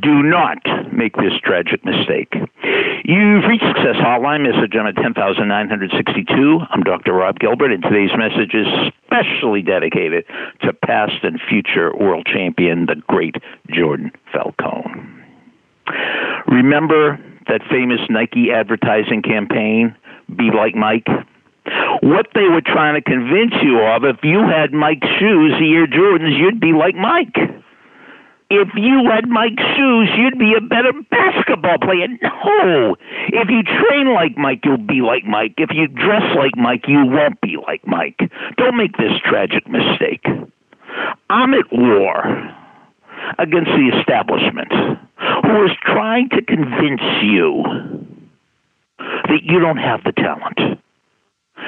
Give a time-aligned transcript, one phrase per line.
[0.00, 0.58] Do not
[0.90, 2.32] make this tragic mistake.
[3.04, 6.60] You've reached Success Hotline, message on 10962.
[6.70, 7.12] I'm Dr.
[7.12, 8.66] Rob Gilbert, and today's message is
[9.04, 10.24] specially dedicated
[10.62, 13.36] to past and future world champion, the great
[13.70, 15.02] Jordan Falcone.
[16.46, 17.18] Remember
[17.48, 19.94] that famous Nike advertising campaign,
[20.34, 21.08] Be Like Mike?
[22.00, 25.86] What they were trying to convince you of, if you had Mike's shoes, the Air
[25.86, 27.36] Jordans, you'd be like Mike
[28.52, 32.06] if you had Mike's shoes, you'd be a better basketball player.
[32.22, 32.96] No.
[33.28, 35.54] If you train like Mike, you'll be like Mike.
[35.56, 38.20] If you dress like Mike, you won't be like Mike.
[38.58, 40.26] Don't make this tragic mistake.
[41.30, 42.52] I'm at war
[43.38, 47.62] against the establishment who is trying to convince you
[48.98, 50.71] that you don't have the talent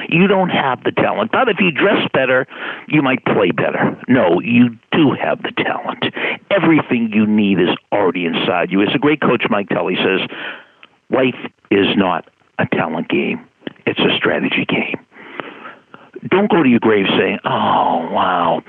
[0.09, 1.31] you don't have the talent.
[1.31, 2.47] But if you dress better,
[2.87, 3.99] you might play better.
[4.07, 6.05] No, you do have the talent.
[6.51, 8.81] Everything you need is already inside you.
[8.81, 10.27] As the great coach Mike Tully says,
[11.09, 11.35] life
[11.71, 12.29] is not
[12.59, 13.45] a talent game,
[13.85, 14.99] it's a strategy game.
[16.29, 18.63] Don't go to your grave saying, Oh, wow,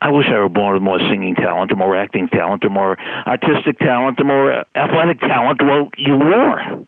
[0.00, 2.98] I wish I were born with more singing talent or more acting talent or more
[3.26, 5.60] artistic talent or more athletic talent.
[5.62, 6.86] Well, you were.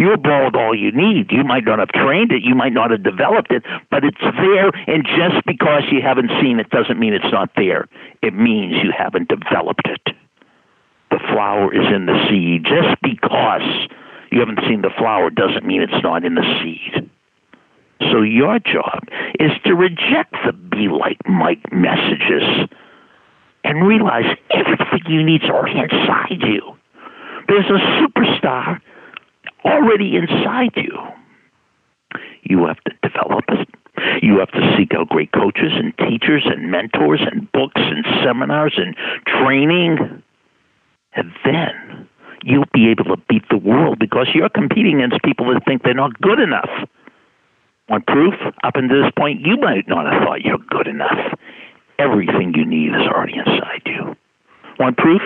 [0.00, 1.30] You're bald all you need.
[1.30, 4.68] You might not have trained it, you might not have developed it, but it's there.
[4.86, 7.86] And just because you haven't seen it doesn't mean it's not there.
[8.22, 10.16] It means you haven't developed it.
[11.10, 12.64] The flower is in the seed.
[12.64, 13.90] Just because
[14.32, 17.10] you haven't seen the flower doesn't mean it's not in the seed.
[18.10, 19.04] So your job
[19.38, 22.70] is to reject the be like Mike messages
[23.64, 26.74] and realize everything you need is already inside you.
[27.48, 28.80] There's a superstar
[29.64, 30.98] already inside you.
[32.42, 33.68] You have to develop it.
[34.22, 38.74] You have to seek out great coaches and teachers and mentors and books and seminars
[38.76, 40.22] and training.
[41.14, 42.08] And then
[42.42, 45.94] you'll be able to beat the world because you're competing against people that think they're
[45.94, 46.70] not good enough.
[47.88, 48.34] Want proof?
[48.62, 51.38] Up until this point, you might not have thought you're good enough.
[51.98, 54.16] Everything you need is already inside you.
[54.78, 55.20] Want proof?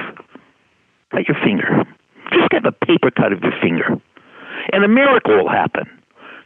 [1.11, 1.85] Cut your finger.
[2.33, 4.01] Just have a paper cut of your finger
[4.75, 5.85] and a miracle will happen.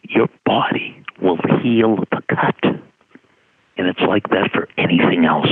[0.02, 2.62] Your body will heal the cut.
[2.62, 5.48] And it's like that for anything else,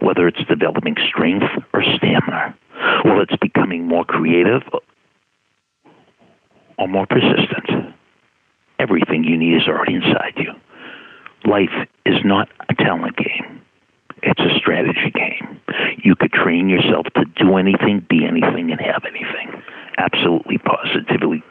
[0.00, 2.54] whether it's developing strength or stamina,
[3.04, 4.62] whether it's becoming more creative
[6.78, 7.94] or more persistent.
[8.78, 10.52] Everything you need is already inside you.
[11.50, 13.60] Life is not a talent game.
[14.22, 15.60] It's a strategy game.
[16.04, 19.33] You could train yourself to do anything, be anything, and have anything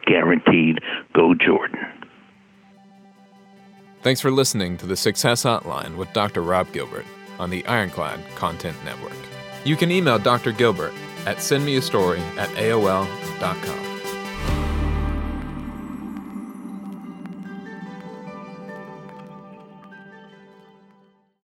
[0.05, 0.79] guaranteed
[1.13, 1.79] go Jordan.
[4.01, 6.41] Thanks for listening to the Success Hotline with Dr.
[6.41, 7.05] Rob Gilbert
[7.39, 9.13] on the Ironclad Content Network.
[9.63, 10.51] You can email Dr.
[10.51, 10.93] Gilbert
[11.25, 13.92] at sendmeastory at AOL.com.